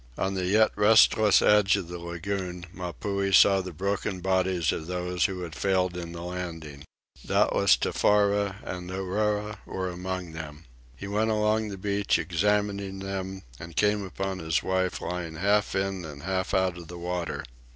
On 0.17 0.33
the 0.33 0.47
yet 0.47 0.71
restless 0.75 1.43
edge 1.43 1.75
of 1.77 1.87
the 1.87 1.99
lagoon, 1.99 2.65
Mapuhi 2.73 3.31
saw 3.31 3.61
the 3.61 3.71
broken 3.71 4.19
bodies 4.19 4.71
of 4.71 4.87
those 4.87 5.27
that 5.27 5.35
had 5.37 5.53
failed 5.53 5.95
in 5.95 6.11
the 6.11 6.23
landing. 6.23 6.85
Undoubtedly 7.21 7.65
Tefara 7.79 8.55
and 8.63 8.87
Nauri 8.89 9.57
were 9.67 9.89
among 9.91 10.31
them. 10.31 10.65
He 10.97 11.07
went 11.07 11.29
along 11.29 11.67
the 11.69 11.77
beach 11.77 12.17
examining 12.17 12.97
them, 12.97 13.43
and 13.59 13.75
came 13.75 14.03
upon 14.03 14.39
his 14.39 14.63
wife, 14.63 15.01
lying 15.01 15.35
half 15.35 15.75
in 15.75 16.03
and 16.03 16.23
half 16.23 16.55
out 16.55 16.79
of 16.79 16.87
the 16.87 16.97
water. 16.97 17.43